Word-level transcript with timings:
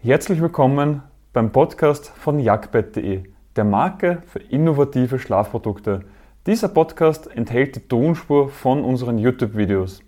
Herzlich 0.00 0.40
willkommen 0.40 1.02
beim 1.32 1.50
Podcast 1.50 2.10
von 2.10 2.38
jagdbett.de, 2.38 3.24
der 3.56 3.64
Marke 3.64 4.22
für 4.26 4.38
innovative 4.38 5.18
Schlafprodukte. 5.18 6.04
Dieser 6.46 6.68
Podcast 6.68 7.26
enthält 7.26 7.74
die 7.74 7.88
Tonspur 7.88 8.48
von 8.48 8.84
unseren 8.84 9.18
YouTube-Videos. 9.18 10.04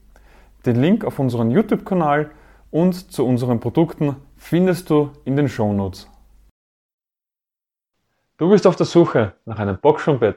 Den 0.64 0.80
Link 0.80 1.04
auf 1.04 1.18
unseren 1.18 1.50
YouTube-Kanal 1.50 2.30
und 2.71 3.11
zu 3.11 3.26
unseren 3.26 3.58
Produkten 3.58 4.14
findest 4.37 4.90
du 4.90 5.11
in 5.24 5.34
den 5.34 5.48
Shownotes. 5.48 6.09
Du 8.38 8.48
bist 8.48 8.68
auf 8.68 8.77
der 8.77 8.86
Suche 8.86 9.32
nach 9.45 9.59
einem 9.59 9.77
Boxschumbett 9.77 10.36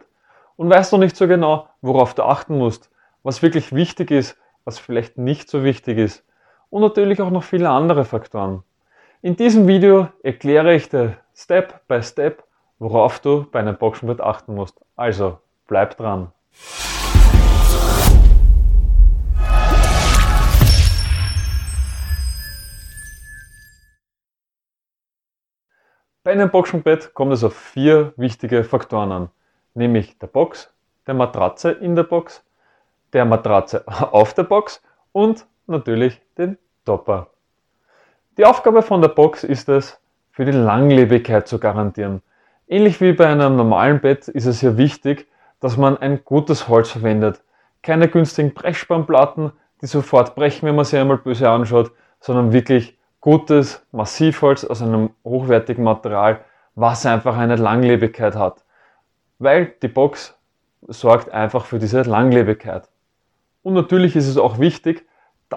und 0.55 0.71
weißt 0.71 0.93
noch 0.93 0.99
nicht 0.99 1.15
so 1.15 1.27
genau, 1.27 1.70
worauf 1.79 2.15
du 2.15 2.23
achten 2.23 2.57
musst, 2.57 2.89
was 3.21 3.43
wirklich 3.43 3.71
wichtig 3.71 4.09
ist, 4.09 4.35
was 4.63 4.79
vielleicht 4.79 5.20
nicht 5.20 5.47
so 5.47 5.63
wichtig 5.63 5.99
ist 5.99 6.25
und 6.71 6.81
natürlich 6.81 7.21
auch 7.21 7.29
noch 7.29 7.43
viele 7.43 7.70
andere 7.70 8.04
Faktoren. 8.04 8.63
In 9.25 9.37
diesem 9.37 9.69
Video 9.69 10.09
erkläre 10.21 10.75
ich 10.75 10.89
dir 10.89 11.15
Step 11.33 11.87
by 11.87 12.04
Step, 12.04 12.43
worauf 12.77 13.21
du 13.21 13.45
bei 13.50 13.59
einem 13.59 13.77
Boxenbett 13.77 14.19
achten 14.19 14.54
musst. 14.54 14.81
Also 14.97 15.39
bleib 15.65 15.95
dran. 15.95 16.33
Bei 26.25 26.33
einem 26.33 26.51
Boxenbett 26.51 27.14
kommt 27.14 27.31
es 27.31 27.45
auf 27.45 27.55
vier 27.55 28.11
wichtige 28.17 28.65
Faktoren 28.65 29.14
an, 29.14 29.29
nämlich 29.73 30.19
der 30.19 30.28
Box, 30.28 30.73
der 31.07 31.14
Matratze 31.14 31.71
in 31.71 31.95
der 31.95 32.03
Box, 32.03 32.44
der 33.14 33.23
Matratze 33.23 33.86
auf 34.11 34.33
der 34.33 34.44
Box 34.44 34.83
und 35.14 35.47
natürlich 35.66 36.19
den 36.38 36.58
Topper. 36.83 37.33
Die 38.38 38.45
Aufgabe 38.45 38.81
von 38.81 39.00
der 39.00 39.09
Box 39.09 39.44
ist 39.44 39.69
es, 39.69 40.02
für 40.31 40.44
die 40.44 40.52
Langlebigkeit 40.52 41.47
zu 41.47 41.59
garantieren. 41.59 42.23
Ähnlich 42.67 43.00
wie 43.00 43.14
bei 43.14 43.28
einem 43.28 43.56
normalen 43.56 44.02
Bett 44.02 44.28
ist 44.28 44.48
es 44.48 44.59
hier 44.59 44.76
wichtig, 44.76 45.28
dass 45.59 45.78
man 45.78 45.98
ein 45.98 46.26
gutes 46.26 46.67
Holz 46.67 46.89
verwendet. 46.89 47.44
Keine 47.84 48.08
günstigen 48.08 48.56
Brechspannplatten, 48.56 49.52
die 49.81 49.86
sofort 49.86 50.34
brechen, 50.34 50.67
wenn 50.67 50.76
man 50.76 50.86
sie 50.86 50.98
einmal 50.98 51.20
böse 51.20 51.48
anschaut, 51.48 51.92
sondern 52.20 52.54
wirklich 52.54 52.98
gutes 53.22 53.86
Massivholz 53.92 54.64
aus 54.66 54.81
einem 54.81 55.11
hochwertigen 55.23 55.84
Material, 55.84 56.39
was 56.73 57.06
einfach 57.06 57.38
eine 57.38 57.58
Langlebigkeit 57.58 58.36
hat. 58.36 58.64
Weil 59.38 59.76
die 59.84 59.89
Box 59.89 60.36
sorgt 60.88 61.30
einfach 61.30 61.66
für 61.66 61.78
diese 61.78 62.02
Langlebigkeit. 62.02 62.89
Und 63.61 63.76
natürlich 63.76 64.16
ist 64.16 64.28
es 64.28 64.38
auch 64.38 64.58
wichtig, 64.58 65.06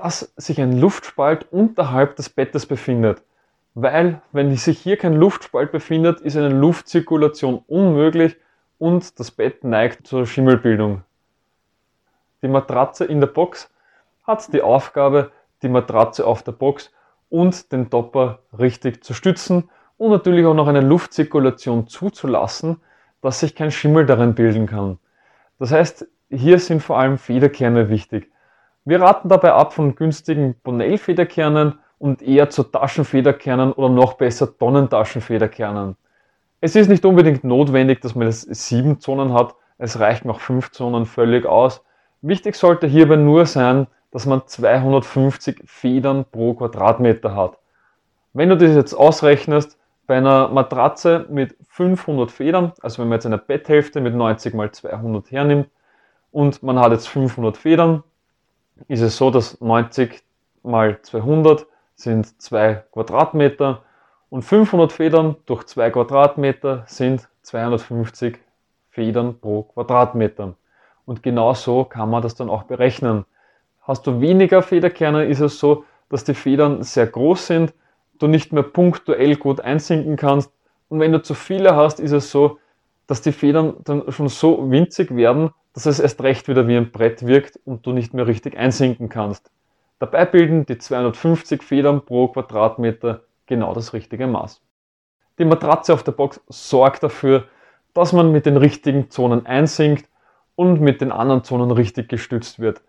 dass 0.02 0.32
sich 0.36 0.60
ein 0.60 0.78
Luftspalt 0.78 1.50
unterhalb 1.50 2.16
des 2.16 2.28
Bettes 2.28 2.66
befindet. 2.66 3.22
Weil, 3.74 4.20
wenn 4.32 4.54
sich 4.56 4.78
hier 4.78 4.96
kein 4.96 5.14
Luftspalt 5.14 5.72
befindet, 5.72 6.20
ist 6.20 6.36
eine 6.36 6.48
Luftzirkulation 6.48 7.62
unmöglich 7.66 8.36
und 8.78 9.18
das 9.18 9.30
Bett 9.30 9.64
neigt 9.64 10.06
zur 10.06 10.26
Schimmelbildung. 10.26 11.02
Die 12.42 12.48
Matratze 12.48 13.04
in 13.04 13.20
der 13.20 13.26
Box 13.26 13.70
hat 14.24 14.52
die 14.52 14.62
Aufgabe, 14.62 15.32
die 15.62 15.68
Matratze 15.68 16.26
auf 16.26 16.42
der 16.42 16.52
Box 16.52 16.90
und 17.28 17.72
den 17.72 17.90
Topper 17.90 18.40
richtig 18.58 19.02
zu 19.02 19.14
stützen 19.14 19.70
und 19.96 20.10
natürlich 20.10 20.46
auch 20.46 20.54
noch 20.54 20.68
eine 20.68 20.80
Luftzirkulation 20.80 21.86
zuzulassen, 21.86 22.80
dass 23.22 23.40
sich 23.40 23.54
kein 23.54 23.70
Schimmel 23.70 24.06
darin 24.06 24.34
bilden 24.34 24.66
kann. 24.66 24.98
Das 25.58 25.72
heißt, 25.72 26.06
hier 26.30 26.58
sind 26.58 26.82
vor 26.82 26.98
allem 26.98 27.18
Federkerne 27.18 27.88
wichtig. 27.88 28.30
Wir 28.88 29.02
raten 29.02 29.28
dabei 29.28 29.52
ab 29.52 29.72
von 29.72 29.96
günstigen 29.96 30.54
Bonell-Federkernen 30.62 31.80
und 31.98 32.22
eher 32.22 32.50
zu 32.50 32.62
Taschenfederkernen 32.62 33.72
oder 33.72 33.88
noch 33.88 34.12
besser 34.12 34.56
Tonnentaschenfederkernen. 34.56 35.96
Es 36.60 36.76
ist 36.76 36.86
nicht 36.88 37.04
unbedingt 37.04 37.42
notwendig, 37.42 38.00
dass 38.00 38.14
man 38.14 38.30
sieben 38.30 39.00
Zonen 39.00 39.32
hat, 39.32 39.56
es 39.78 39.98
reichen 39.98 40.30
auch 40.30 40.38
fünf 40.38 40.70
Zonen 40.70 41.04
völlig 41.04 41.46
aus. 41.46 41.84
Wichtig 42.22 42.54
sollte 42.54 42.86
hierbei 42.86 43.16
nur 43.16 43.44
sein, 43.46 43.88
dass 44.12 44.24
man 44.24 44.46
250 44.46 45.64
Federn 45.66 46.24
pro 46.30 46.54
Quadratmeter 46.54 47.34
hat. 47.34 47.58
Wenn 48.34 48.50
du 48.50 48.56
das 48.56 48.76
jetzt 48.76 48.94
ausrechnest, 48.94 49.76
bei 50.06 50.18
einer 50.18 50.46
Matratze 50.46 51.26
mit 51.28 51.56
500 51.70 52.30
Federn, 52.30 52.72
also 52.82 53.02
wenn 53.02 53.08
man 53.08 53.16
jetzt 53.16 53.26
eine 53.26 53.38
Betthälfte 53.38 54.00
mit 54.00 54.14
90 54.14 54.54
mal 54.54 54.70
200 54.70 55.32
hernimmt 55.32 55.70
und 56.30 56.62
man 56.62 56.78
hat 56.78 56.92
jetzt 56.92 57.08
500 57.08 57.56
Federn, 57.56 58.04
ist 58.88 59.00
es 59.00 59.16
so, 59.16 59.30
dass 59.30 59.60
90 59.60 60.22
mal 60.62 61.00
200 61.02 61.66
sind 61.94 62.40
2 62.40 62.84
Quadratmeter 62.92 63.82
und 64.28 64.42
500 64.42 64.92
Federn 64.92 65.36
durch 65.46 65.64
2 65.64 65.90
Quadratmeter 65.90 66.84
sind 66.86 67.28
250 67.42 68.38
Federn 68.90 69.38
pro 69.38 69.62
Quadratmeter. 69.62 70.54
Und 71.04 71.22
genau 71.22 71.54
so 71.54 71.84
kann 71.84 72.10
man 72.10 72.22
das 72.22 72.34
dann 72.34 72.50
auch 72.50 72.64
berechnen. 72.64 73.24
Hast 73.82 74.06
du 74.06 74.20
weniger 74.20 74.62
Federkerne, 74.62 75.26
ist 75.26 75.40
es 75.40 75.58
so, 75.58 75.84
dass 76.08 76.24
die 76.24 76.34
Federn 76.34 76.82
sehr 76.82 77.06
groß 77.06 77.46
sind, 77.46 77.74
du 78.18 78.26
nicht 78.26 78.52
mehr 78.52 78.62
punktuell 78.62 79.36
gut 79.36 79.60
einsinken 79.60 80.16
kannst. 80.16 80.52
Und 80.88 81.00
wenn 81.00 81.12
du 81.12 81.22
zu 81.22 81.34
viele 81.34 81.76
hast, 81.76 82.00
ist 82.00 82.12
es 82.12 82.30
so, 82.30 82.58
dass 83.06 83.22
die 83.22 83.32
Federn 83.32 83.74
dann 83.84 84.10
schon 84.10 84.28
so 84.28 84.70
winzig 84.70 85.14
werden, 85.14 85.50
dass 85.76 85.84
es 85.84 86.00
erst 86.00 86.22
recht 86.22 86.48
wieder 86.48 86.66
wie 86.68 86.76
ein 86.78 86.90
Brett 86.90 87.26
wirkt 87.26 87.60
und 87.66 87.84
du 87.84 87.92
nicht 87.92 88.14
mehr 88.14 88.26
richtig 88.26 88.56
einsinken 88.56 89.10
kannst. 89.10 89.50
Dabei 89.98 90.24
bilden 90.24 90.64
die 90.64 90.78
250 90.78 91.62
Federn 91.62 92.02
pro 92.02 92.28
Quadratmeter 92.28 93.24
genau 93.44 93.74
das 93.74 93.92
richtige 93.92 94.26
Maß. 94.26 94.62
Die 95.38 95.44
Matratze 95.44 95.92
auf 95.92 96.02
der 96.02 96.12
Box 96.12 96.40
sorgt 96.48 97.02
dafür, 97.02 97.44
dass 97.92 98.14
man 98.14 98.32
mit 98.32 98.46
den 98.46 98.56
richtigen 98.56 99.10
Zonen 99.10 99.44
einsinkt 99.44 100.08
und 100.54 100.80
mit 100.80 101.02
den 101.02 101.12
anderen 101.12 101.44
Zonen 101.44 101.70
richtig 101.70 102.08
gestützt 102.08 102.58
wird. 102.58 102.80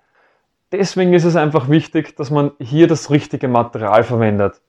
Deswegen 0.71 1.13
ist 1.13 1.25
es 1.25 1.35
einfach 1.35 1.67
wichtig, 1.67 2.15
dass 2.15 2.31
man 2.31 2.51
hier 2.57 2.87
das 2.87 3.11
richtige 3.11 3.49
Material 3.49 4.05
verwendet. 4.05 4.61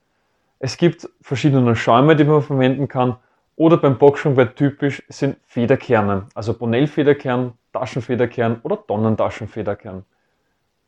Es 0.59 0.75
gibt 0.75 1.07
verschiedene 1.21 1.73
Schäume, 1.73 2.17
die 2.17 2.25
man 2.25 2.41
verwenden 2.41 2.89
kann 2.89 3.15
oder 3.55 3.77
beim 3.77 3.97
Boxschwungbett 3.97 4.57
typisch 4.57 5.03
sind 5.07 5.37
Federkerne, 5.47 6.27
also 6.35 6.53
Bonell-Federkern, 6.53 7.53
Taschenfederkern 7.71 8.59
oder 8.63 8.85
Tonnentaschenfederkern. 8.85 10.05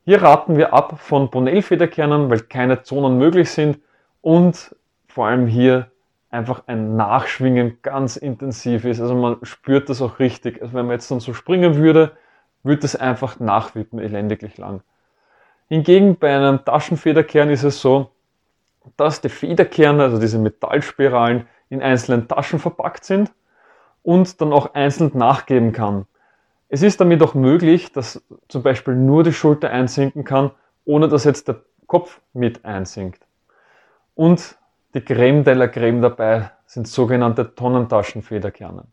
Hier 0.03 0.21
raten 0.21 0.57
wir 0.57 0.73
ab 0.73 0.99
von 0.99 1.29
Bonell-Federkernen, 1.29 2.29
weil 2.29 2.41
keine 2.41 2.83
Zonen 2.83 3.17
möglich 3.17 3.51
sind 3.51 3.79
und 4.21 4.75
vor 5.07 5.27
allem 5.27 5.47
hier 5.47 5.91
einfach 6.31 6.63
ein 6.67 6.95
Nachschwingen 6.95 7.77
ganz 7.81 8.15
intensiv 8.15 8.85
ist. 8.85 9.01
Also 9.01 9.15
man 9.15 9.37
spürt 9.43 9.89
das 9.89 10.01
auch 10.01 10.19
richtig. 10.19 10.61
Also 10.61 10.73
wenn 10.73 10.85
man 10.85 10.93
jetzt 10.93 11.11
dann 11.11 11.19
so 11.19 11.33
springen 11.33 11.75
würde, 11.75 12.13
würde 12.63 12.85
es 12.85 12.95
einfach 12.95 13.39
nachwippen, 13.39 13.99
elendiglich 13.99 14.57
lang. 14.57 14.81
Hingegen 15.67 16.17
bei 16.17 16.35
einem 16.35 16.63
Taschenfederkern 16.65 17.49
ist 17.49 17.63
es 17.63 17.81
so, 17.81 18.11
dass 18.97 19.21
die 19.21 19.29
Federkerne, 19.29 20.03
also 20.03 20.19
diese 20.19 20.39
Metallspiralen, 20.39 21.47
in 21.69 21.81
einzelnen 21.81 22.27
Taschen 22.27 22.59
verpackt 22.59 23.05
sind 23.05 23.31
und 24.03 24.41
dann 24.41 24.51
auch 24.51 24.73
einzeln 24.73 25.11
nachgeben 25.13 25.71
kann. 25.71 26.05
Es 26.73 26.81
ist 26.83 27.01
damit 27.01 27.21
auch 27.21 27.33
möglich, 27.33 27.91
dass 27.91 28.23
zum 28.47 28.63
Beispiel 28.63 28.95
nur 28.95 29.23
die 29.23 29.33
Schulter 29.33 29.71
einsinken 29.71 30.23
kann, 30.23 30.51
ohne 30.85 31.09
dass 31.09 31.25
jetzt 31.25 31.49
der 31.49 31.59
Kopf 31.85 32.21
mit 32.31 32.63
einsinkt. 32.63 33.27
Und 34.15 34.57
die 34.93 35.01
Creme 35.01 35.43
de 35.43 35.53
la 35.53 35.67
Creme 35.67 36.01
dabei 36.01 36.51
sind 36.65 36.87
sogenannte 36.87 37.55
Tonnentaschenfederkerne. 37.55 38.85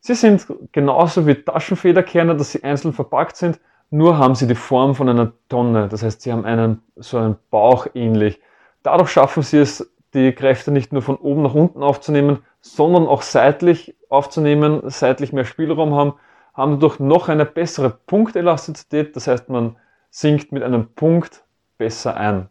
Sie 0.00 0.14
sind 0.14 0.46
genauso 0.72 1.26
wie 1.26 1.34
Taschenfederkerne, 1.34 2.34
dass 2.34 2.52
sie 2.52 2.64
einzeln 2.64 2.94
verpackt 2.94 3.36
sind, 3.36 3.60
nur 3.90 4.16
haben 4.16 4.34
sie 4.34 4.46
die 4.46 4.54
Form 4.54 4.94
von 4.94 5.10
einer 5.10 5.32
Tonne. 5.50 5.86
Das 5.86 6.02
heißt, 6.02 6.22
sie 6.22 6.32
haben 6.32 6.46
einen, 6.46 6.80
so 6.96 7.18
einen 7.18 7.36
Bauch 7.50 7.88
ähnlich. 7.92 8.40
Dadurch 8.82 9.10
schaffen 9.10 9.42
sie 9.42 9.58
es, 9.58 9.92
die 10.14 10.32
Kräfte 10.32 10.70
nicht 10.70 10.94
nur 10.94 11.02
von 11.02 11.16
oben 11.16 11.42
nach 11.42 11.54
unten 11.54 11.82
aufzunehmen, 11.82 12.38
sondern 12.62 13.06
auch 13.06 13.20
seitlich 13.20 13.94
aufzunehmen, 14.08 14.80
seitlich 14.86 15.34
mehr 15.34 15.44
Spielraum 15.44 15.94
haben, 15.94 16.14
haben 16.60 16.72
dadurch 16.72 17.00
noch 17.00 17.28
eine 17.28 17.46
bessere 17.46 17.90
Punktelastizität, 17.90 19.16
das 19.16 19.26
heißt 19.26 19.48
man 19.48 19.76
sinkt 20.10 20.52
mit 20.52 20.62
einem 20.62 20.88
Punkt 20.94 21.44
besser 21.78 22.16
ein. 22.16 22.48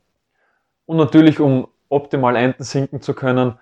Und 0.85 0.97
natürlich, 0.97 1.39
um 1.39 1.67
optimal 1.89 2.35
Enden 2.35 2.63
sinken 2.63 3.01
zu 3.01 3.13
können, 3.13 3.57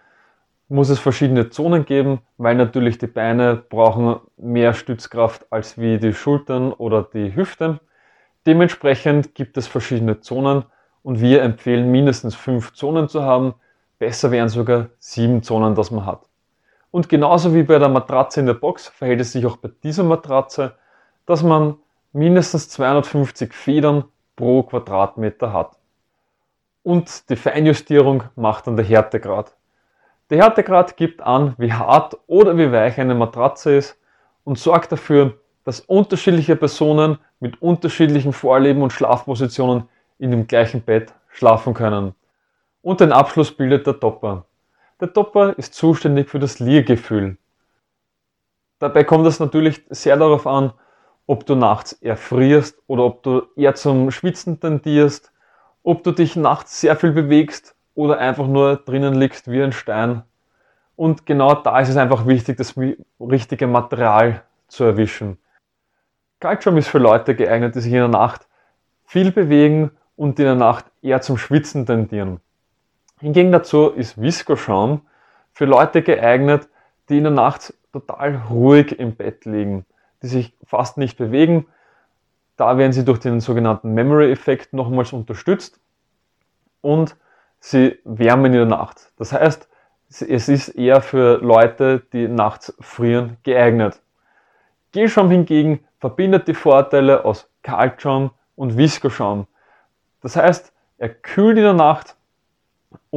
muss 0.69 0.89
es 0.89 0.99
verschiedene 0.99 1.49
Zonen 1.49 1.85
geben, 1.85 2.19
weil 2.38 2.55
natürlich 2.55 2.97
die 2.97 3.07
Beine 3.07 3.55
brauchen 3.55 4.19
mehr 4.38 4.73
Stützkraft 4.73 5.45
als 5.49 5.77
wie 5.77 5.97
die 5.97 6.13
Schultern 6.13 6.73
oder 6.73 7.03
die 7.03 7.35
Hüfte. 7.35 7.79
Dementsprechend 8.45 9.33
gibt 9.35 9.57
es 9.57 9.67
verschiedene 9.67 10.19
Zonen 10.19 10.65
und 11.03 11.21
wir 11.21 11.41
empfehlen 11.41 11.91
mindestens 11.91 12.35
fünf 12.35 12.73
Zonen 12.73 13.07
zu 13.07 13.23
haben, 13.23 13.55
Besser 14.00 14.29
wären 14.29 14.50
sogar 14.50 14.89
sieben 15.00 15.41
Zonen, 15.41 15.73
das 15.73 15.89
man 15.89 16.05
hat. 16.05 16.26
Und 16.92 17.10
genauso 17.10 17.54
wie 17.54 17.63
bei 17.63 17.80
der 17.80 17.89
Matratze 17.89 18.39
in 18.39 18.45
der 18.45 18.54
Box 18.54 18.88
verhält 18.88 19.22
es 19.22 19.34
sich 19.34 19.45
auch 19.45 19.57
bei 19.57 19.69
dieser 19.84 20.04
Matratze, 20.04 20.75
dass 21.25 21.44
man 21.44 21.75
mindestens 22.13 22.69
250 22.69 23.54
Federn 23.54 24.06
pro 24.36 24.63
Quadratmeter 24.63 25.54
hat. 25.54 25.78
und 26.88 27.30
die 27.30 27.36
Feinjustierung 27.36 28.24
macht 28.38 28.66
dann 28.66 28.78
der 28.78 28.86
Härtegrad. 28.86 29.54
Der 30.30 30.38
Härtegrad 30.38 30.95
gibt 30.95 31.19
an, 31.22 31.54
wie 31.57 31.74
hart 31.74 32.18
oder 32.28 32.57
wie 32.57 32.72
weich 32.72 32.98
eine 32.98 33.13
Matratze 33.13 33.75
ist 33.75 34.00
und 34.45 34.57
sorgt 34.57 34.94
dafür, 34.94 35.34
dass 35.66 35.81
unterschiedliche 35.81 36.56
Personen 36.56 37.18
mit 37.42 37.62
unterschiedlichen 37.62 38.31
Vorleben 38.31 38.81
und 38.84 38.94
Schlafpositionen 38.94 39.89
in 40.18 40.31
dem 40.31 40.48
gleichen 40.48 40.81
Bett 40.81 41.13
schlafen 41.30 41.74
können. 41.74 42.16
Und 42.81 43.01
den 43.01 43.12
Abschluss 43.12 43.51
bildet 43.51 43.86
der 43.86 44.00
Topper. 44.00 44.45
Der 44.99 45.13
Topper 45.13 45.57
ist 45.59 45.75
zuständig 45.75 46.27
für 46.27 46.39
das 46.39 46.57
Liegefühl. 46.57 47.38
Dabei 48.79 49.03
kommt 49.03 49.27
es 49.27 49.39
natürlich 49.39 49.83
sehr 49.89 50.17
darauf 50.17 50.47
an, 50.47 50.73
ob 51.27 51.45
du 51.45 51.55
nachts 51.55 51.94
erfrierst 51.94 52.81
oder 52.88 53.03
ob 53.03 53.21
du 53.21 53.44
eher 53.55 53.75
zum 53.75 54.09
Schwitzen 54.09 54.59
tendierst, 54.59 55.31
ob 55.83 56.03
du 56.03 56.11
dich 56.11 56.35
nachts 56.35 56.81
sehr 56.81 56.95
viel 56.95 57.11
bewegst 57.11 57.75
oder 57.94 58.17
einfach 58.17 58.47
nur 58.47 58.77
drinnen 58.77 59.13
liegst 59.13 59.51
wie 59.51 59.61
ein 59.61 59.71
Stein. 59.71 60.23
Und 60.95 61.27
genau 61.27 61.53
da 61.53 61.79
ist 61.79 61.89
es 61.89 61.97
einfach 61.97 62.25
wichtig, 62.25 62.57
das 62.57 62.75
richtige 63.19 63.67
Material 63.67 64.41
zu 64.67 64.83
erwischen. 64.83 65.38
Calcium 66.39 66.77
ist 66.77 66.88
für 66.88 67.00
Leute 67.00 67.35
geeignet, 67.35 67.75
die 67.75 67.81
sich 67.81 67.91
in 67.91 68.00
der 68.00 68.07
Nacht 68.07 68.47
viel 69.05 69.31
bewegen 69.31 69.91
und 70.15 70.39
in 70.39 70.45
der 70.45 70.55
Nacht 70.55 70.85
eher 71.03 71.21
zum 71.21 71.38
Schwitzen 71.38 71.85
tendieren. 71.85 72.39
Hingegen 73.19 73.51
dazu 73.51 73.89
ist 73.89 74.21
Viscoschaum 74.21 75.01
für 75.53 75.65
Leute 75.65 76.03
geeignet, 76.03 76.69
die 77.09 77.17
in 77.17 77.23
der 77.23 77.33
Nacht 77.33 77.73
total 77.91 78.43
ruhig 78.49 78.99
im 78.99 79.15
Bett 79.15 79.45
liegen, 79.45 79.85
die 80.21 80.27
sich 80.27 80.53
fast 80.63 80.97
nicht 80.97 81.17
bewegen. 81.17 81.65
Da 82.57 82.77
werden 82.77 82.91
sie 82.91 83.05
durch 83.05 83.19
den 83.19 83.39
sogenannten 83.39 83.93
Memory-Effekt 83.93 84.73
nochmals 84.73 85.13
unterstützt 85.13 85.79
und 86.81 87.15
sie 87.59 87.97
wärmen 88.03 88.53
in 88.53 88.59
der 88.59 88.65
Nacht. 88.65 89.11
Das 89.17 89.33
heißt, 89.33 89.67
es 90.09 90.47
ist 90.47 90.69
eher 90.69 91.01
für 91.01 91.37
Leute, 91.37 92.03
die 92.13 92.27
nachts 92.27 92.75
frieren, 92.79 93.37
geeignet. 93.43 94.01
Gelschaum 94.91 95.29
hingegen 95.31 95.83
verbindet 95.99 96.47
die 96.47 96.53
Vorteile 96.53 97.25
aus 97.25 97.49
Kaltschaum 97.63 98.31
und 98.55 98.77
Viskoschaum. 98.77 99.47
Das 100.21 100.35
heißt, 100.35 100.71
er 100.97 101.09
kühlt 101.09 101.57
in 101.57 101.63
der 101.63 101.73
Nacht 101.73 102.16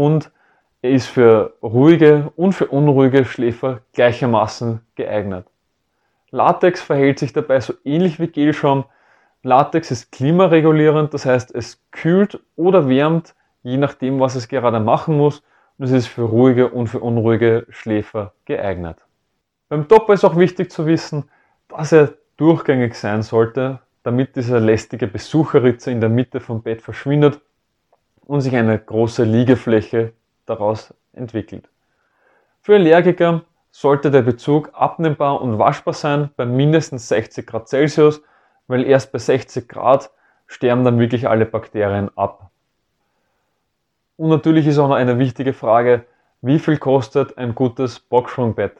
und 0.00 0.30
er 0.80 0.92
ist 0.92 1.08
für 1.08 1.52
ruhige 1.62 2.32
und 2.34 2.54
für 2.54 2.68
unruhige 2.68 3.26
Schläfer 3.26 3.82
gleichermaßen 3.92 4.80
geeignet. 4.94 5.46
Latex 6.30 6.80
verhält 6.80 7.18
sich 7.18 7.34
dabei 7.34 7.60
so 7.60 7.74
ähnlich 7.84 8.18
wie 8.18 8.28
Gelschaum. 8.28 8.84
Latex 9.42 9.90
ist 9.90 10.10
klimaregulierend, 10.10 11.12
das 11.12 11.26
heißt 11.26 11.54
es 11.54 11.82
kühlt 11.90 12.40
oder 12.56 12.88
wärmt, 12.88 13.34
je 13.62 13.76
nachdem 13.76 14.20
was 14.20 14.36
es 14.36 14.48
gerade 14.48 14.80
machen 14.80 15.18
muss 15.18 15.42
und 15.76 15.84
es 15.84 15.92
ist 15.92 16.06
für 16.06 16.22
ruhige 16.22 16.70
und 16.70 16.86
für 16.86 17.00
unruhige 17.00 17.66
Schläfer 17.68 18.32
geeignet. 18.46 19.04
Beim 19.68 19.86
Topper 19.86 20.14
ist 20.14 20.24
auch 20.24 20.38
wichtig 20.38 20.72
zu 20.72 20.86
wissen, 20.86 21.28
dass 21.68 21.92
er 21.92 22.14
durchgängig 22.38 22.94
sein 22.94 23.20
sollte, 23.20 23.80
damit 24.02 24.34
diese 24.34 24.60
lästige 24.60 25.06
Besucherritze 25.06 25.90
in 25.90 26.00
der 26.00 26.08
Mitte 26.08 26.40
vom 26.40 26.62
Bett 26.62 26.80
verschwindet 26.80 27.42
und 28.26 28.40
sich 28.40 28.54
eine 28.54 28.78
große 28.78 29.24
Liegefläche 29.24 30.12
daraus 30.46 30.94
entwickelt. 31.12 31.68
Für 32.62 32.74
Allergiker 32.74 33.42
sollte 33.70 34.10
der 34.10 34.22
Bezug 34.22 34.70
abnehmbar 34.72 35.40
und 35.40 35.58
waschbar 35.58 35.94
sein 35.94 36.30
bei 36.36 36.44
mindestens 36.44 37.08
60 37.08 37.46
Grad 37.46 37.68
Celsius, 37.68 38.22
weil 38.66 38.84
erst 38.84 39.12
bei 39.12 39.18
60 39.18 39.68
Grad 39.68 40.10
sterben 40.46 40.84
dann 40.84 40.98
wirklich 40.98 41.28
alle 41.28 41.46
Bakterien 41.46 42.10
ab. 42.16 42.50
Und 44.16 44.28
natürlich 44.28 44.66
ist 44.66 44.78
auch 44.78 44.88
noch 44.88 44.96
eine 44.96 45.18
wichtige 45.18 45.52
Frage, 45.52 46.04
wie 46.42 46.58
viel 46.58 46.78
kostet 46.78 47.38
ein 47.38 47.54
gutes 47.54 48.00
Boxsprungbett? 48.00 48.76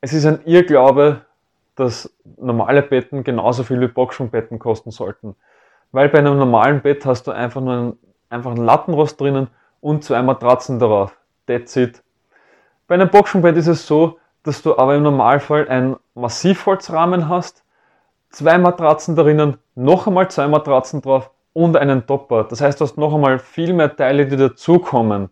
Es 0.00 0.12
ist 0.12 0.26
ein 0.26 0.40
Irrglaube, 0.44 1.22
dass 1.76 2.14
normale 2.36 2.82
Betten 2.82 3.24
genauso 3.24 3.62
viel 3.62 3.80
wie 3.80 3.88
Boxsprungbetten 3.88 4.58
kosten 4.58 4.90
sollten. 4.90 5.36
Weil 5.94 6.08
bei 6.08 6.18
einem 6.18 6.38
normalen 6.38 6.80
Bett 6.80 7.06
hast 7.06 7.28
du 7.28 7.30
einfach 7.30 7.60
nur 7.60 7.72
einen, 7.72 7.98
einfach 8.28 8.50
einen 8.50 8.64
Lattenrost 8.64 9.20
drinnen 9.20 9.46
und 9.80 10.02
zwei 10.02 10.22
Matratzen 10.22 10.80
darauf. 10.80 11.16
That's 11.46 11.76
it. 11.76 12.02
Bei 12.88 12.96
einem 12.96 13.10
Boxsprungbett 13.10 13.56
ist 13.56 13.68
es 13.68 13.86
so, 13.86 14.18
dass 14.42 14.60
du 14.60 14.76
aber 14.76 14.96
im 14.96 15.04
Normalfall 15.04 15.68
einen 15.68 15.94
Massivholzrahmen 16.14 17.28
hast, 17.28 17.62
zwei 18.30 18.58
Matratzen 18.58 19.14
drinnen, 19.14 19.58
noch 19.76 20.08
einmal 20.08 20.28
zwei 20.32 20.48
Matratzen 20.48 21.00
drauf 21.00 21.30
und 21.52 21.76
einen 21.76 22.04
Topper. 22.08 22.42
Das 22.42 22.60
heißt, 22.60 22.80
du 22.80 22.86
hast 22.86 22.98
noch 22.98 23.14
einmal 23.14 23.38
viel 23.38 23.72
mehr 23.72 23.94
Teile, 23.94 24.26
die 24.26 24.36
dazukommen. 24.36 25.30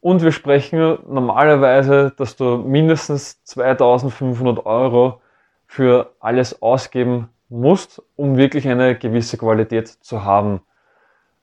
Und 0.00 0.22
wir 0.22 0.32
sprechen 0.32 1.00
normalerweise, 1.06 2.14
dass 2.16 2.34
du 2.36 2.56
mindestens 2.56 3.44
2500 3.44 4.64
Euro 4.64 5.20
für 5.66 6.14
alles 6.18 6.62
ausgeben 6.62 7.28
musst, 7.52 8.02
um 8.16 8.36
wirklich 8.36 8.66
eine 8.68 8.96
gewisse 8.96 9.36
Qualität 9.36 9.88
zu 9.88 10.24
haben. 10.24 10.60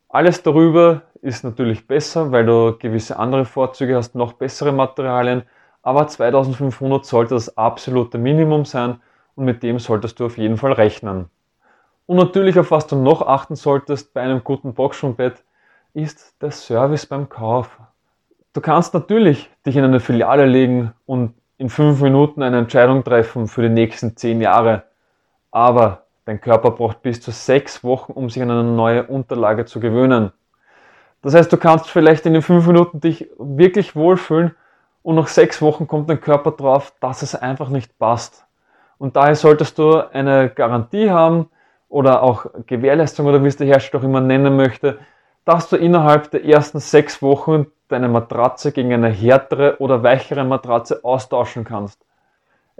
Alles 0.09 0.41
darüber 0.43 1.03
ist 1.21 1.43
natürlich 1.43 1.87
besser, 1.87 2.31
weil 2.31 2.45
du 2.45 2.75
gewisse 2.77 3.19
andere 3.19 3.45
Vorzüge 3.45 3.95
hast, 3.95 4.15
noch 4.15 4.33
bessere 4.33 4.71
Materialien, 4.71 5.43
aber 5.81 6.07
2500 6.07 7.05
sollte 7.05 7.35
das 7.35 7.57
absolute 7.57 8.17
Minimum 8.17 8.65
sein 8.65 8.99
und 9.35 9.45
mit 9.45 9.63
dem 9.63 9.79
solltest 9.79 10.19
du 10.19 10.25
auf 10.25 10.37
jeden 10.37 10.57
Fall 10.57 10.73
rechnen. 10.73 11.29
Und 12.07 12.17
natürlich, 12.17 12.57
auf 12.57 12.71
was 12.71 12.87
du 12.87 12.95
noch 12.95 13.21
achten 13.21 13.55
solltest 13.55 14.13
bei 14.13 14.21
einem 14.21 14.43
guten 14.43 14.73
Boxsprungbett, 14.73 15.43
ist 15.93 16.35
der 16.41 16.51
Service 16.51 17.05
beim 17.05 17.29
Kauf. 17.29 17.79
Du 18.53 18.61
kannst 18.61 18.95
natürlich 18.95 19.49
dich 19.65 19.75
in 19.75 19.83
eine 19.83 19.99
Filiale 19.99 20.47
legen 20.47 20.93
und 21.05 21.35
in 21.59 21.69
fünf 21.69 22.01
Minuten 22.01 22.41
eine 22.41 22.57
Entscheidung 22.57 23.03
treffen 23.03 23.47
für 23.47 23.61
die 23.61 23.69
nächsten 23.69 24.17
zehn 24.17 24.41
Jahre. 24.41 24.88
Aber 25.51 26.03
dein 26.25 26.41
Körper 26.41 26.71
braucht 26.71 27.01
bis 27.01 27.21
zu 27.21 27.31
sechs 27.31 27.83
Wochen, 27.83 28.11
um 28.13 28.29
sich 28.29 28.41
an 28.41 28.51
eine 28.51 28.63
neue 28.63 29.07
Unterlage 29.07 29.65
zu 29.65 29.79
gewöhnen. 29.79 30.31
Das 31.21 31.33
heißt, 31.33 31.51
du 31.51 31.57
kannst 31.57 31.89
vielleicht 31.89 32.25
in 32.25 32.33
den 32.33 32.41
fünf 32.41 32.65
Minuten 32.67 33.01
dich 33.01 33.29
wirklich 33.37 33.95
wohlfühlen 33.95 34.55
und 35.01 35.15
nach 35.15 35.27
sechs 35.27 35.61
Wochen 35.61 35.87
kommt 35.87 36.09
dein 36.09 36.21
Körper 36.21 36.51
drauf, 36.51 36.93
dass 36.99 37.21
es 37.21 37.35
einfach 37.35 37.69
nicht 37.69 37.97
passt. 37.97 38.45
Und 38.97 39.15
daher 39.15 39.35
solltest 39.35 39.77
du 39.77 39.97
eine 40.13 40.49
Garantie 40.49 41.09
haben 41.09 41.49
oder 41.87 42.21
auch 42.21 42.45
Gewährleistung 42.67 43.25
oder 43.25 43.43
wie 43.43 43.47
es 43.47 43.57
der 43.57 43.67
Hersteller 43.67 44.01
auch 44.01 44.05
immer 44.05 44.21
nennen 44.21 44.55
möchte, 44.55 44.99
dass 45.45 45.69
du 45.69 45.77
innerhalb 45.77 46.29
der 46.31 46.45
ersten 46.45 46.79
sechs 46.79 47.21
Wochen 47.21 47.67
deine 47.87 48.07
Matratze 48.07 48.71
gegen 48.71 48.93
eine 48.93 49.09
härtere 49.09 49.77
oder 49.79 50.03
weichere 50.03 50.43
Matratze 50.43 51.03
austauschen 51.03 51.63
kannst. 51.63 52.05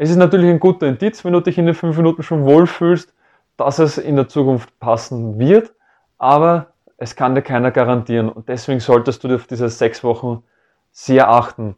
Es 0.01 0.09
ist 0.09 0.15
natürlich 0.15 0.49
ein 0.49 0.61
guter 0.61 0.87
Indiz, 0.87 1.25
wenn 1.25 1.33
du 1.33 1.41
dich 1.41 1.57
in 1.57 1.65
den 1.65 1.75
fünf 1.75 1.97
Minuten 1.97 2.23
schon 2.23 2.45
wohlfühlst, 2.45 3.13
dass 3.57 3.79
es 3.79 3.97
in 3.97 4.15
der 4.15 4.29
Zukunft 4.29 4.79
passen 4.79 5.37
wird, 5.37 5.73
aber 6.17 6.67
es 6.95 7.17
kann 7.17 7.35
dir 7.35 7.41
keiner 7.41 7.69
garantieren 7.69 8.29
und 8.29 8.47
deswegen 8.47 8.79
solltest 8.79 9.25
du 9.25 9.35
auf 9.35 9.45
diese 9.45 9.67
sechs 9.67 10.01
Wochen 10.01 10.41
sehr 10.93 11.29
achten. 11.29 11.75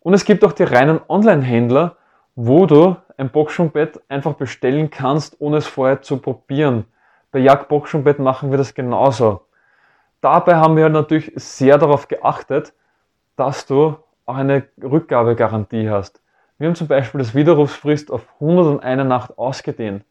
Und 0.00 0.12
es 0.12 0.24
gibt 0.24 0.44
auch 0.44 0.50
die 0.50 0.64
reinen 0.64 0.98
Online-Händler, 1.08 1.96
wo 2.34 2.66
du 2.66 2.96
ein 3.16 3.30
Boxschumbett 3.30 4.00
einfach 4.08 4.32
bestellen 4.34 4.90
kannst, 4.90 5.40
ohne 5.40 5.58
es 5.58 5.68
vorher 5.68 6.02
zu 6.02 6.16
probieren. 6.16 6.86
Bei 7.30 7.38
Jagd 7.38 7.68
Boxschumbett 7.68 8.18
machen 8.18 8.50
wir 8.50 8.58
das 8.58 8.74
genauso. 8.74 9.42
Dabei 10.20 10.56
haben 10.56 10.76
wir 10.76 10.88
natürlich 10.88 11.30
sehr 11.36 11.78
darauf 11.78 12.08
geachtet, 12.08 12.72
dass 13.36 13.66
du 13.66 13.94
auch 14.24 14.34
eine 14.34 14.64
Rückgabegarantie 14.82 15.88
hast. 15.88 16.20
Wir 16.58 16.68
haben 16.68 16.74
zum 16.74 16.88
Beispiel 16.88 17.18
das 17.18 17.34
Widerrufsfrist 17.34 18.10
auf 18.10 18.26
101 18.40 19.06
Nacht 19.06 19.36
ausgedehnt, 19.36 20.04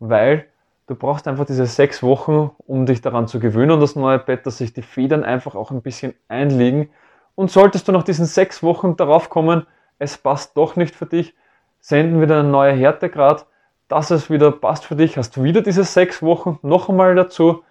weil 0.00 0.46
du 0.88 0.96
brauchst 0.96 1.28
einfach 1.28 1.46
diese 1.46 1.66
sechs 1.66 2.02
Wochen, 2.02 2.50
um 2.66 2.84
dich 2.84 3.00
daran 3.00 3.28
zu 3.28 3.38
gewöhnen 3.38 3.72
an 3.72 3.80
das 3.80 3.94
neue 3.94 4.18
Bett, 4.18 4.44
dass 4.44 4.58
sich 4.58 4.72
die 4.72 4.82
Federn 4.82 5.22
einfach 5.22 5.54
auch 5.54 5.70
ein 5.70 5.82
bisschen 5.82 6.14
einliegen. 6.26 6.90
Und 7.36 7.52
solltest 7.52 7.86
du 7.86 7.92
nach 7.92 8.02
diesen 8.02 8.26
sechs 8.26 8.60
Wochen 8.62 8.96
darauf 8.96 9.30
kommen, 9.30 9.68
es 10.00 10.18
passt 10.18 10.56
doch 10.56 10.74
nicht 10.74 10.96
für 10.96 11.06
dich, 11.06 11.32
senden 11.78 12.18
wir 12.18 12.26
dir 12.26 12.38
einen 12.38 12.50
neuen 12.50 12.76
Härtegrad, 12.76 13.46
dass 13.86 14.10
es 14.10 14.28
wieder 14.30 14.50
passt 14.50 14.84
für 14.84 14.96
dich, 14.96 15.16
hast 15.16 15.36
du 15.36 15.44
wieder 15.44 15.62
diese 15.62 15.84
sechs 15.84 16.22
Wochen 16.22 16.58
noch 16.62 16.88
einmal 16.88 17.14
dazu 17.14 17.62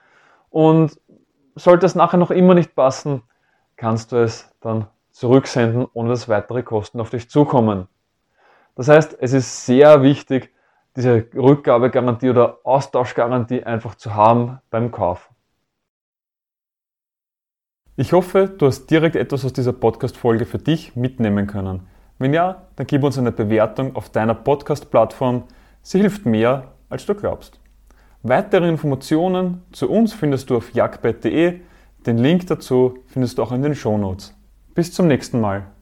und 0.50 0.98
sollte 1.56 1.86
es 1.86 1.96
nachher 1.96 2.18
noch 2.18 2.32
immer 2.32 2.53
nicht 2.53 2.74
passen, 2.74 3.24
kannst 3.75 4.13
du 4.13 4.24
es 4.24 4.50
dann 4.62 4.88
zurücksenden, 5.12 5.88
ohne 5.92 6.10
dass 6.10 6.30
weitere 6.30 6.63
Kosten 6.63 7.01
auf 7.01 7.10
dich 7.10 7.30
zukommen. 7.30 7.88
Das 8.75 8.88
heißt, 8.88 9.18
es 9.20 9.34
ist 9.34 9.65
sehr 9.65 10.01
wichtig, 10.01 10.53
diese 10.96 11.27
Rückgabegarantie 11.36 12.30
oder 12.30 12.60
Austauschgarantie 12.63 13.63
einfach 13.63 13.96
zu 13.96 14.13
haben 14.13 14.60
beim 14.70 14.92
Kauf. 14.92 15.30
Ich 17.96 18.12
hoffe, 18.12 18.48
du 18.50 18.65
hast 18.65 18.88
direkt 18.88 19.15
etwas 19.15 19.46
aus 19.46 19.53
dieser 19.53 19.74
Podcast-Folge 19.74 20.46
für 20.46 20.58
dich 20.58 20.96
mitnehmen 20.96 21.46
können. 21.46 21.88
Wenn 22.18 22.34
ja, 22.34 22.63
dann 22.75 22.88
gib 22.88 23.03
uns 23.03 23.18
eine 23.18 23.32
Bewertung 23.32 23.96
auf 23.96 24.10
deiner 24.10 24.34
Podcast-Plattform. 24.34 25.44
Sie 25.84 26.00
hilft 26.00 26.25
mehr, 26.25 26.74
als 26.89 27.06
du 27.06 27.13
glaubst. 27.13 27.60
Weitere 28.24 28.68
Informationen 28.68 29.62
zu 29.72 29.89
uns 29.89 30.13
findest 30.13 30.50
du 30.50 30.58
auf 30.58 30.74
jagdbett.de. 30.74 31.60
Den 32.06 32.18
Link 32.18 32.48
dazu 32.48 33.00
findest 33.08 33.38
du 33.38 33.44
auch 33.44 33.51
in 33.51 33.62
den 33.62 33.75
Shownotes. 33.75 34.36
Bis 34.74 34.92
zum 34.92 35.08
nächsten 35.08 35.39
Mal. 35.39 35.73